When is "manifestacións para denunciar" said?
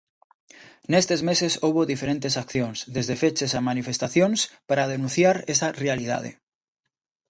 3.69-5.35